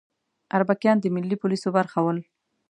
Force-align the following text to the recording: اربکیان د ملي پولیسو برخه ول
اربکیان 0.57 0.97
د 0.99 1.05
ملي 1.15 1.35
پولیسو 1.41 1.67
برخه 1.77 1.99
ول 2.03 2.17